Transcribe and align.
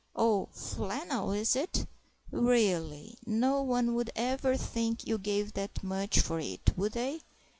Oh, 0.15 0.47
flannel 0.51 1.31
is 1.31 1.55
it?... 1.55 1.85
Really! 2.31 3.19
no 3.23 3.61
one 3.61 3.93
would 3.93 4.09
ever 4.15 4.57
think 4.57 5.05
you 5.05 5.19
gave 5.19 5.53
that 5.53 5.83
much 5.83 6.19
for 6.21 6.39
it, 6.39 6.75
would 6.75 6.93
they? 6.93 7.21